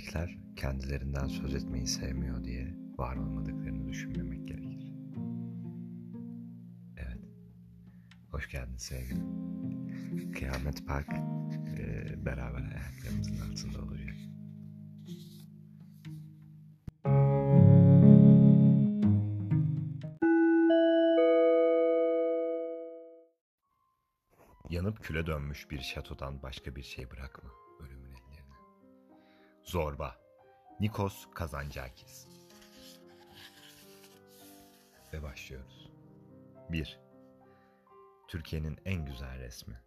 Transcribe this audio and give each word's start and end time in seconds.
Melekler 0.00 0.38
kendilerinden 0.56 1.26
söz 1.26 1.54
etmeyi 1.54 1.86
sevmiyor 1.86 2.44
diye 2.44 2.74
var 2.98 3.16
olmadıklarını 3.16 3.88
düşünmemek 3.88 4.48
gerekir. 4.48 4.94
Evet. 6.96 7.18
Hoş 8.30 8.50
geldin 8.50 8.76
sevgilim. 8.76 9.26
Kıyamet 10.32 10.86
Park 10.86 11.08
e, 11.78 12.14
beraber 12.26 12.62
ayaklarımızın 12.62 13.50
altında 13.50 13.82
olacak. 13.82 14.16
Yanıp 24.70 25.02
küle 25.02 25.26
dönmüş 25.26 25.70
bir 25.70 25.80
şatodan 25.80 26.42
başka 26.42 26.76
bir 26.76 26.82
şey 26.82 27.10
bırakma. 27.10 27.50
Zorba 29.70 30.16
Nikos 30.80 31.26
Kazancakis 31.34 32.26
Ve 35.12 35.22
başlıyoruz. 35.22 35.90
1. 36.68 36.98
Türkiye'nin 38.28 38.78
en 38.84 39.06
güzel 39.06 39.38
resmi. 39.38 39.82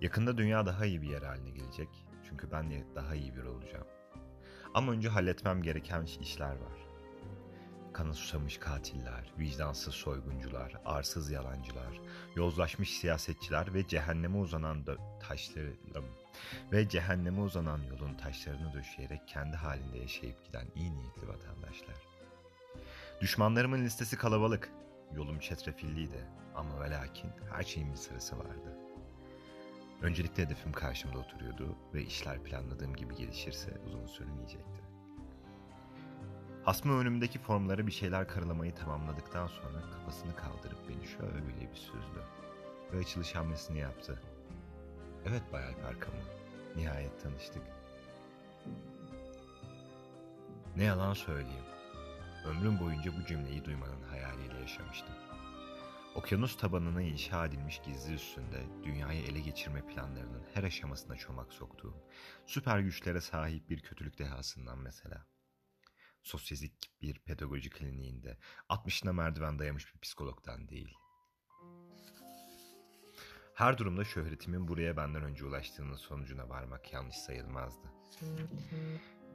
Yakında 0.00 0.38
dünya 0.38 0.66
daha 0.66 0.86
iyi 0.86 1.02
bir 1.02 1.08
yer 1.08 1.22
haline 1.22 1.50
gelecek. 1.50 1.88
Çünkü 2.28 2.50
ben 2.50 2.70
de 2.70 2.86
daha 2.94 3.14
iyi 3.14 3.36
bir 3.36 3.42
olacağım. 3.42 3.86
Ama 4.74 4.92
önce 4.92 5.08
halletmem 5.08 5.62
gereken 5.62 6.02
işler 6.20 6.56
var. 6.56 6.78
Kanı 7.92 8.14
susamış 8.14 8.58
katiller, 8.58 9.32
vicdansız 9.38 9.94
soyguncular, 9.94 10.80
arsız 10.84 11.30
yalancılar, 11.30 12.00
yozlaşmış 12.36 12.98
siyasetçiler 12.98 13.74
ve 13.74 13.88
cehenneme 13.88 14.38
uzanan 14.38 14.86
taşları 15.20 15.76
ve 16.72 16.88
cehenneme 16.88 17.40
uzanan 17.40 17.80
yolun 17.82 18.14
taşlarını 18.14 18.72
döşeyerek 18.72 19.28
kendi 19.28 19.56
halinde 19.56 19.98
yaşayıp 19.98 20.44
giden 20.44 20.66
iyi 20.74 20.94
niyetli 20.94 21.28
vatandaşlar. 21.28 21.96
Düşmanlarımın 23.20 23.84
listesi 23.84 24.16
kalabalık. 24.16 24.70
Yolum 25.14 25.38
çetrefilliydi 25.38 26.26
ama 26.54 26.80
ve 26.80 26.90
lakin 26.90 27.30
her 27.52 27.62
şeyin 27.62 27.92
bir 27.92 27.96
sırası 27.96 28.38
vardı. 28.38 28.76
Öncelikle 30.02 30.42
hedefim 30.42 30.72
karşımda 30.72 31.18
oturuyordu 31.18 31.76
ve 31.94 32.02
işler 32.02 32.42
planladığım 32.42 32.96
gibi 32.96 33.16
gelişirse 33.16 33.78
uzun 33.86 34.06
sürmeyecekti. 34.06 34.80
Hasmı 36.64 36.98
önümdeki 36.98 37.38
formlara 37.38 37.86
bir 37.86 37.92
şeyler 37.92 38.28
karalamayı 38.28 38.74
tamamladıktan 38.74 39.46
sonra 39.46 39.80
kafasını 39.90 40.36
kaldırıp 40.36 40.88
beni 40.88 41.06
şöyle 41.06 41.46
bir 41.46 41.76
süzdü. 41.76 42.24
Ve 42.92 42.98
açılış 42.98 43.34
hamlesini 43.34 43.78
yaptı. 43.78 44.22
Evet 45.26 45.42
Bay 45.52 45.64
Alper 45.64 45.94
nihayet 46.76 47.22
tanıştık. 47.22 47.62
Ne 50.76 50.84
yalan 50.84 51.14
söyleyeyim. 51.14 51.64
Ömrüm 52.44 52.80
boyunca 52.80 53.12
bu 53.20 53.26
cümleyi 53.26 53.64
duymanın 53.64 54.02
hayaliyle 54.02 54.60
yaşamıştım. 54.60 55.14
Okyanus 56.14 56.56
tabanına 56.56 57.02
inşa 57.02 57.46
edilmiş 57.46 57.80
gizli 57.84 58.14
üstünde 58.14 58.66
dünyayı 58.84 59.22
ele 59.22 59.40
geçirme 59.40 59.86
planlarının 59.86 60.42
her 60.54 60.64
aşamasına 60.64 61.16
çomak 61.16 61.52
soktuğum, 61.52 62.02
süper 62.46 62.78
güçlere 62.78 63.20
sahip 63.20 63.70
bir 63.70 63.80
kötülük 63.80 64.18
dehasından 64.18 64.78
mesela 64.78 65.26
sosyezik 66.22 67.02
bir 67.02 67.18
pedagoji 67.18 67.70
kliniğinde 67.70 68.38
60'ına 68.68 69.12
merdiven 69.12 69.58
dayamış 69.58 69.94
bir 69.94 70.00
psikologdan 70.00 70.68
değil. 70.68 70.94
Her 73.60 73.78
durumda 73.78 74.04
şöhretimin 74.04 74.68
buraya 74.68 74.96
benden 74.96 75.22
önce 75.22 75.44
ulaştığının 75.44 75.94
sonucuna 75.94 76.48
varmak 76.48 76.92
yanlış 76.92 77.16
sayılmazdı. 77.16 77.88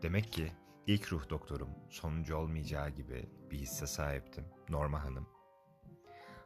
Demek 0.01 0.33
ki 0.33 0.51
ilk 0.87 1.13
ruh 1.13 1.29
doktorum 1.29 1.69
sonuncu 1.89 2.35
olmayacağı 2.35 2.89
gibi 2.89 3.29
bir 3.51 3.57
hisse 3.57 3.87
sahiptim. 3.87 4.45
Norma 4.69 5.03
Hanım. 5.03 5.27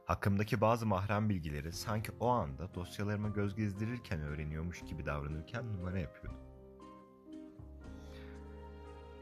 Hakkımdaki 0.04 0.60
bazı 0.60 0.86
mahrem 0.86 1.28
bilgileri 1.28 1.72
sanki 1.72 2.12
o 2.20 2.28
anda 2.28 2.74
dosyalarıma 2.74 3.28
göz 3.28 3.56
gezdirirken 3.56 4.20
öğreniyormuş 4.20 4.80
gibi 4.84 5.06
davranırken 5.06 5.72
numara 5.72 5.98
yapıyordum. 5.98 6.40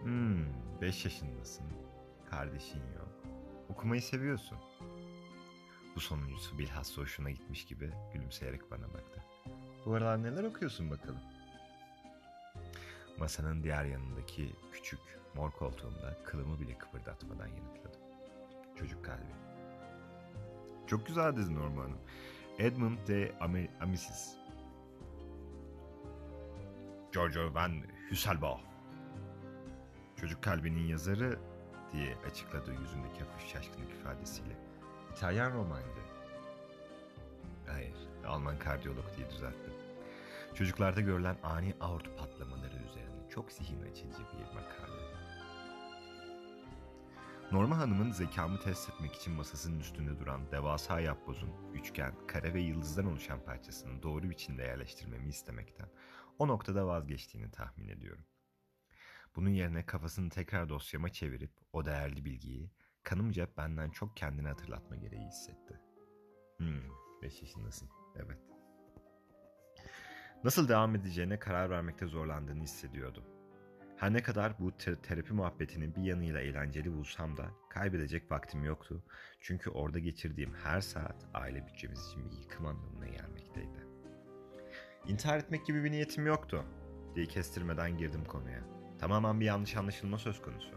Hmm, 0.02 0.44
beş 0.80 1.04
yaşındasın. 1.04 1.66
Kardeşin 2.30 2.78
yok. 2.78 3.22
Okumayı 3.68 4.02
seviyorsun. 4.02 4.58
Bu 5.98 6.02
sonuncusu 6.02 6.58
bilhassa 6.58 7.02
hoşuna 7.02 7.30
gitmiş 7.30 7.66
gibi 7.66 7.90
gülümseyerek 8.12 8.70
bana 8.70 8.94
baktı. 8.94 9.22
Bu 9.86 9.94
aralar 9.94 10.22
neler 10.22 10.44
okuyorsun 10.44 10.90
bakalım? 10.90 11.20
Masanın 13.18 13.62
diğer 13.62 13.84
yanındaki 13.84 14.52
küçük 14.72 15.00
mor 15.34 15.50
koltuğumda 15.50 16.18
kılımı 16.24 16.60
bile 16.60 16.78
kıpırdatmadan 16.78 17.46
yanıtladım. 17.46 18.00
Çocuk 18.78 19.04
kalbi. 19.04 19.32
Çok 20.86 21.06
güzel 21.06 21.36
dizin 21.36 21.56
Norma 21.56 21.82
Hanım. 21.82 22.00
Edmund 22.58 23.08
de 23.08 23.32
Amisis. 23.80 24.36
Giorgio 27.12 27.54
Van 27.54 27.72
Hüsselbach. 28.10 28.60
Çocuk 30.16 30.42
kalbinin 30.42 30.86
yazarı 30.86 31.38
diye 31.92 32.16
açıkladı 32.30 32.72
yüzündeki 32.72 33.20
hafif 33.20 33.48
şaşkınlık 33.52 33.90
ifadesiyle. 33.90 34.67
İtalyan 35.18 35.52
romancı. 35.52 36.02
Hayır, 37.66 37.94
Alman 38.26 38.58
kardiyolog 38.58 39.16
diye 39.16 39.30
düzeltti. 39.30 39.70
Çocuklarda 40.54 41.00
görülen 41.00 41.36
ani 41.42 41.74
aort 41.80 42.18
patlamaları 42.18 42.74
üzerine 42.74 43.28
çok 43.30 43.52
zihin 43.52 43.82
açıcı 43.82 44.18
bir 44.18 44.54
makale. 44.54 45.02
Norma 47.52 47.78
Hanım'ın 47.78 48.10
zekamı 48.10 48.60
test 48.60 48.90
etmek 48.90 49.14
için 49.14 49.32
masasının 49.32 49.80
üstünde 49.80 50.20
duran 50.20 50.50
devasa 50.50 51.00
yapbozun 51.00 51.50
üçgen, 51.74 52.14
kare 52.26 52.54
ve 52.54 52.60
yıldızdan 52.60 53.06
oluşan 53.06 53.44
parçasını 53.44 54.02
doğru 54.02 54.30
biçimde 54.30 54.62
yerleştirmemi 54.62 55.28
istemekten 55.28 55.88
o 56.38 56.48
noktada 56.48 56.86
vazgeçtiğini 56.86 57.50
tahmin 57.50 57.88
ediyorum. 57.88 58.24
Bunun 59.36 59.50
yerine 59.50 59.86
kafasını 59.86 60.30
tekrar 60.30 60.68
dosyama 60.68 61.08
çevirip 61.08 61.52
o 61.72 61.84
değerli 61.84 62.24
bilgiyi 62.24 62.70
kanımca 63.08 63.48
benden 63.56 63.90
çok 63.90 64.16
kendini 64.16 64.48
hatırlatma 64.48 64.96
gereği 64.96 65.26
hissetti. 65.26 65.80
Hmm, 66.56 66.82
5 67.22 67.42
yaşındasın. 67.42 67.88
Evet. 68.16 68.38
Nasıl 70.44 70.68
devam 70.68 70.94
edeceğine 70.94 71.38
karar 71.38 71.70
vermekte 71.70 72.06
zorlandığını 72.06 72.62
hissediyordum. 72.62 73.24
Her 73.96 74.12
ne 74.12 74.22
kadar 74.22 74.58
bu 74.58 74.72
ter- 74.78 75.02
terapi 75.02 75.34
muhabbetini 75.34 75.96
bir 75.96 76.02
yanıyla 76.02 76.40
eğlenceli 76.40 76.92
bulsam 76.92 77.36
da 77.36 77.50
kaybedecek 77.70 78.30
vaktim 78.30 78.64
yoktu. 78.64 79.02
Çünkü 79.40 79.70
orada 79.70 79.98
geçirdiğim 79.98 80.54
her 80.54 80.80
saat 80.80 81.26
aile 81.34 81.66
bütçemiz 81.66 82.06
için 82.06 82.30
bir 82.30 82.36
yıkım 82.36 82.66
anlamına 82.66 83.06
gelmekteydi. 83.06 83.86
İntihar 85.06 85.38
etmek 85.38 85.66
gibi 85.66 85.84
bir 85.84 85.90
niyetim 85.90 86.26
yoktu 86.26 86.64
diye 87.14 87.26
kestirmeden 87.26 87.98
girdim 87.98 88.24
konuya. 88.24 88.60
Tamamen 88.98 89.40
bir 89.40 89.46
yanlış 89.46 89.76
anlaşılma 89.76 90.18
söz 90.18 90.42
konusu. 90.42 90.74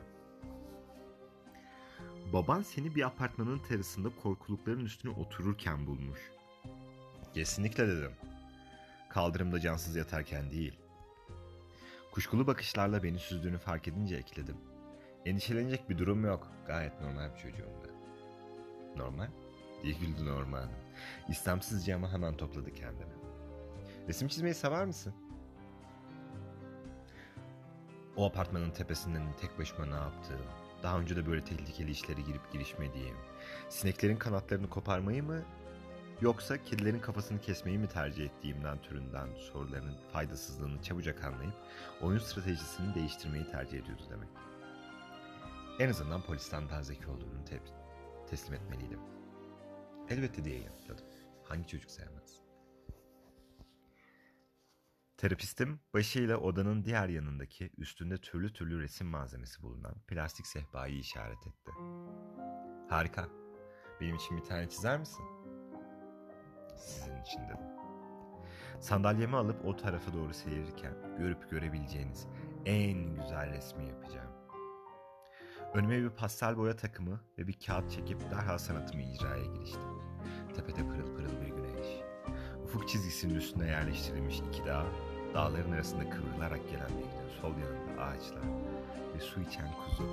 Baban 2.33 2.61
seni 2.61 2.95
bir 2.95 3.03
apartmanın 3.03 3.59
terasında 3.59 4.09
korkulukların 4.23 4.85
üstüne 4.85 5.11
otururken 5.11 5.87
bulmuş. 5.87 6.31
Kesinlikle 7.33 7.87
dedim. 7.87 8.11
Kaldırımda 9.09 9.59
cansız 9.59 9.95
yatarken 9.95 10.51
değil. 10.51 10.79
Kuşkulu 12.11 12.47
bakışlarla 12.47 13.03
beni 13.03 13.19
süzdüğünü 13.19 13.57
fark 13.57 13.87
edince 13.87 14.15
ekledim. 14.15 14.57
Endişelenecek 15.25 15.89
bir 15.89 15.97
durum 15.97 16.25
yok. 16.25 16.47
Gayet 16.67 17.01
normal 17.01 17.33
bir 17.33 17.39
çocuğum 17.39 17.73
ben. 17.83 18.99
Normal? 18.99 19.29
diye 19.83 19.93
güldü 19.93 20.25
Norman. 20.25 20.69
İstemsizce 21.29 21.95
ama 21.95 22.11
hemen 22.11 22.37
topladı 22.37 22.73
kendini. 22.73 23.13
Resim 24.07 24.27
çizmeyi 24.27 24.55
sever 24.55 24.85
misin? 24.85 25.13
O 28.15 28.25
apartmanın 28.25 28.71
tepesinden 28.71 29.35
tek 29.41 29.59
başıma 29.59 29.85
ne 29.85 29.95
yaptığım, 29.95 30.45
daha 30.83 30.99
önce 30.99 31.15
de 31.15 31.27
böyle 31.27 31.43
tehlikeli 31.43 31.91
işlere 31.91 32.21
girip 32.21 32.51
girişmediğim, 32.53 33.15
sineklerin 33.69 34.17
kanatlarını 34.17 34.69
koparmayı 34.69 35.23
mı 35.23 35.41
yoksa 36.21 36.63
kedilerin 36.63 36.99
kafasını 36.99 37.41
kesmeyi 37.41 37.77
mi 37.77 37.87
tercih 37.87 38.25
ettiğimden 38.25 38.81
türünden 38.81 39.27
sorularının 39.35 39.97
faydasızlığını 40.13 40.81
çabucak 40.81 41.23
anlayıp 41.23 41.53
oyun 42.01 42.19
stratejisini 42.19 42.95
değiştirmeyi 42.95 43.51
tercih 43.51 43.79
ediyordu 43.79 44.03
demek. 44.09 44.29
En 45.79 45.89
azından 45.89 46.21
polisten 46.21 46.69
daha 46.69 46.83
zeki 46.83 47.07
olduğunu 47.07 47.45
te- 47.45 47.61
teslim 48.29 48.53
etmeliydim. 48.53 48.99
Elbette 50.09 50.43
diye 50.43 50.59
yanıtladım. 50.59 51.05
Hangi 51.43 51.67
çocuk 51.67 51.91
sevmez? 51.91 52.41
Terapistim 55.21 55.79
başıyla 55.93 56.37
odanın 56.37 56.85
diğer 56.85 57.09
yanındaki 57.09 57.71
üstünde 57.77 58.17
türlü 58.17 58.53
türlü 58.53 58.81
resim 58.81 59.07
malzemesi 59.07 59.61
bulunan 59.61 59.95
plastik 60.07 60.47
sehpayı 60.47 60.97
işaret 60.97 61.47
etti. 61.47 61.71
Harika. 62.89 63.27
Benim 64.01 64.15
için 64.15 64.37
bir 64.37 64.43
tane 64.43 64.69
çizer 64.69 64.99
misin? 64.99 65.25
Sizin 66.77 67.21
için 67.21 67.39
dedim. 67.39 67.65
Sandalyemi 68.79 69.35
alıp 69.35 69.65
o 69.65 69.75
tarafa 69.75 70.13
doğru 70.13 70.33
seyirken 70.33 70.93
görüp 71.17 71.49
görebileceğiniz 71.51 72.27
en 72.65 73.15
güzel 73.15 73.53
resmi 73.53 73.85
yapacağım. 73.85 74.31
Önüme 75.73 76.01
bir 76.01 76.09
pastel 76.09 76.57
boya 76.57 76.75
takımı 76.75 77.21
ve 77.37 77.47
bir 77.47 77.59
kağıt 77.65 77.91
çekip 77.91 78.31
derhal 78.31 78.57
sanatımı 78.57 79.03
icraya 79.03 79.45
giriştim. 79.45 79.81
Tepede 80.55 80.87
pırıl 80.87 81.15
pırıl 81.15 81.41
bir 81.41 81.47
güneş. 81.47 81.87
Ufuk 82.63 82.87
çizgisinin 82.87 83.35
üstüne 83.35 83.67
yerleştirilmiş 83.67 84.39
iki 84.39 84.65
dağ, 84.65 84.85
dağların 85.33 85.71
arasında 85.71 86.09
kıvrılarak 86.09 86.69
gelen 86.69 86.91
nehrin 86.91 87.41
sol 87.41 87.51
yanında 87.51 88.03
ağaçlar 88.03 88.43
ve 89.15 89.19
su 89.19 89.41
içen 89.41 89.67
kuzu. 89.71 90.03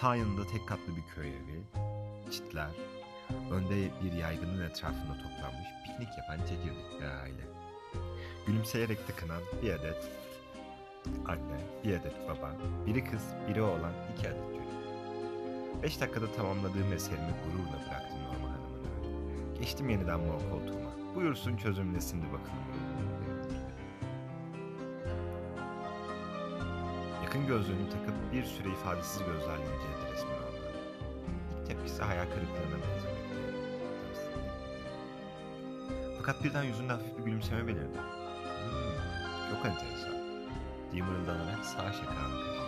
Sağ 0.00 0.16
yanında 0.16 0.46
tek 0.46 0.68
katlı 0.68 0.96
bir 0.96 1.14
köy 1.14 1.28
evi, 1.28 1.60
çitler, 2.30 2.70
önde 3.50 3.90
bir 4.04 4.12
yaygının 4.12 4.60
etrafında 4.60 5.14
toplanmış 5.14 5.68
piknik 5.86 6.18
yapan 6.18 6.38
çekirdek 6.46 7.00
bir 7.00 7.04
aile. 7.04 7.46
Gülümseyerek 8.46 9.06
tıkınan 9.06 9.42
bir 9.62 9.72
adet 9.72 10.10
anne, 11.26 11.60
bir 11.84 11.90
adet 11.90 12.28
baba, 12.28 12.52
biri 12.86 13.04
kız, 13.04 13.22
biri 13.48 13.62
oğlan, 13.62 13.92
iki 14.12 14.28
adet 14.28 14.46
çocuk. 14.48 14.66
Beş 15.82 16.00
dakikada 16.00 16.32
tamamladığım 16.32 16.92
eserimi 16.92 17.34
gururla 17.44 17.86
bıraktım 17.86 18.18
Norma 18.24 18.48
Hanım'ın. 18.48 19.54
Geçtim 19.60 19.88
yeniden 19.88 20.20
mor 20.20 20.40
koltuğuma. 20.50 21.14
Buyursun 21.14 21.56
çözümlesin 21.56 22.22
de 22.22 22.26
bakalım. 22.26 22.66
Yakın 27.36 27.48
gözlüğünü 27.48 27.90
takıp 27.90 28.32
bir 28.32 28.44
süre 28.44 28.68
ifadesiz 28.68 29.18
gözlerle 29.18 29.62
inceledi 29.62 30.12
resmi 30.12 30.30
Norma 30.30 30.70
İlk 31.60 31.66
tepkisi 31.66 32.02
hayal 32.02 32.24
kırıklığına 32.24 32.82
benzemekti. 32.82 33.36
Fakat 36.18 36.44
birden 36.44 36.62
yüzünde 36.62 36.92
hafif 36.92 37.18
bir 37.18 37.22
gülümseme 37.22 37.66
belirdi. 37.66 37.98
Hmm, 37.98 39.54
çok 39.54 39.66
enteresan 39.66 40.14
diye 40.92 41.02
mırıldanarak 41.02 41.64
sağ 41.64 41.92
şakağını 41.92 42.44
kaşıdı. 42.44 42.66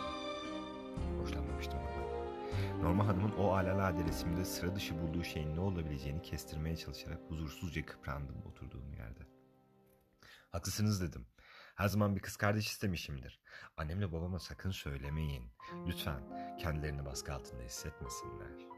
Hoşlanmamıştım 1.23 1.79
ama. 1.79 2.83
Norma 2.83 3.07
Hanım'ın 3.07 3.33
o 3.39 3.53
alalade 3.53 4.05
resimde 4.05 4.45
sıra 4.45 4.77
dışı 4.77 5.01
bulduğu 5.03 5.25
şeyin 5.25 5.57
ne 5.57 5.61
olabileceğini 5.61 6.23
kestirmeye 6.23 6.77
çalışarak 6.77 7.21
huzursuzca 7.29 7.87
kıprandım 7.87 8.43
oturduğum 8.47 8.95
yerde. 8.95 9.27
Haklısınız 10.51 11.03
dedim. 11.03 11.27
Her 11.79 11.89
zaman 11.89 12.17
bir 12.17 12.21
kız 12.21 12.37
kardeş 12.37 12.67
istemişimdir. 12.67 13.41
Annemle 13.77 14.13
babama 14.13 14.39
sakın 14.39 14.71
söylemeyin. 14.71 15.45
Lütfen 15.87 16.21
kendilerini 16.59 17.05
baskı 17.05 17.35
altında 17.35 17.63
hissetmesinler. 17.63 18.69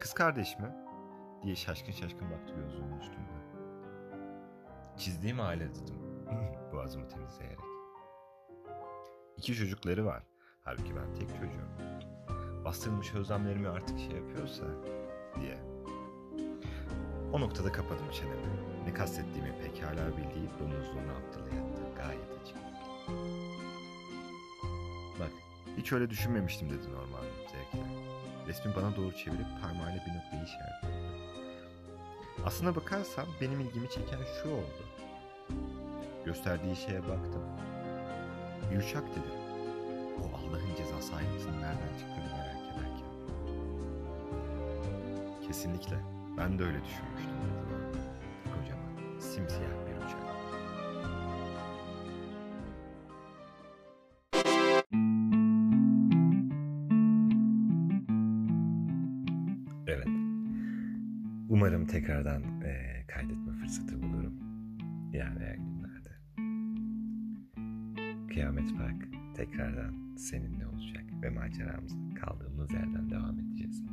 Kız 0.00 0.14
kardeş 0.14 0.58
mi? 0.58 0.74
diye 1.42 1.56
şaşkın 1.56 1.92
şaşkın 1.92 2.30
baktı 2.30 2.54
gözlüğümün 2.54 3.00
üstünde. 3.00 3.34
Çizdiğim 4.98 5.40
aile 5.40 5.68
dedim. 5.74 5.98
Boğazımı 6.72 7.08
temizleyerek. 7.08 7.58
İki 9.36 9.54
çocukları 9.54 10.06
var. 10.06 10.22
Halbuki 10.64 10.96
ben 10.96 11.14
tek 11.14 11.28
çocuğum. 11.28 11.68
Bastırılmış 12.64 13.14
özlemlerimi 13.14 13.68
artık 13.68 13.98
şey 13.98 14.10
yapıyorsa 14.10 14.64
diye. 15.40 15.58
O 17.32 17.40
noktada 17.40 17.72
kapadım 17.72 18.10
çenemi. 18.10 18.73
Ne 18.86 18.94
kastettiğimi 18.94 19.52
pekala 19.62 20.08
bildiği 20.16 20.48
domuzluğuna 20.60 21.12
aptalı 21.12 21.48
yattı. 21.54 21.82
Gayet 21.96 22.42
açık. 22.42 22.56
Bak 25.20 25.30
hiç 25.76 25.92
öyle 25.92 26.10
düşünmemiştim 26.10 26.70
dedi 26.70 26.92
normal 26.92 27.24
zevkle. 27.52 27.88
Resmi 28.46 28.76
bana 28.76 28.96
doğru 28.96 29.12
çevirip 29.12 29.46
parmağıyla 29.62 30.00
bir 30.06 30.14
noktayı 30.14 30.42
işaretledi. 30.44 31.04
Aslına 32.46 32.76
bakarsan 32.76 33.26
benim 33.40 33.60
ilgimi 33.60 33.90
çeken 33.90 34.20
şu 34.42 34.48
oldu. 34.48 34.84
Gösterdiği 36.24 36.76
şeye 36.76 37.02
baktım. 37.02 37.42
Bir 38.70 38.76
uçak 38.76 39.10
dedim. 39.10 39.34
O 40.20 40.24
Allah'ın 40.36 40.74
cezası 40.76 41.14
ayrıntısını 41.14 41.60
nereden 41.60 41.98
çıktığını 41.98 42.36
merak 42.38 42.56
ederken. 42.72 43.08
Kesinlikle. 45.46 45.96
Ben 46.38 46.58
de 46.58 46.64
öyle 46.64 46.80
düşünmüştüm. 46.84 47.34
dedi. 47.42 47.73
Simsiyah 49.34 49.68
bir 49.86 49.96
uçak. 49.96 50.20
Evet. 59.86 60.08
Umarım 61.48 61.86
tekrardan 61.86 62.42
eee, 62.62 63.04
kaydetme 63.08 63.52
fırsatı 63.52 64.02
bulurum. 64.02 64.34
Yani 65.12 65.56
günlerde. 65.56 66.10
Kıyamet 68.28 68.76
Park 68.78 69.08
tekrardan 69.36 70.16
seninle 70.16 70.66
olacak 70.66 71.04
ve 71.22 71.30
maceramıza 71.30 71.96
kaldığımız 72.20 72.72
yerden 72.72 73.10
devam 73.10 73.38
edeceğiz. 73.38 73.84